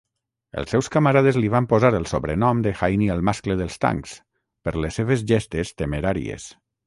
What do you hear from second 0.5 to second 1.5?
Els seus camarades li